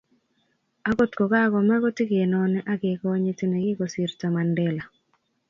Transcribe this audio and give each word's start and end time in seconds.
akot 0.89 1.11
kokakome 1.17 1.75
kotikenoni 1.83 2.59
ak 2.71 2.79
kekonyiti 2.81 3.45
nekikosirto, 3.47 4.25
Mandela 4.33 4.83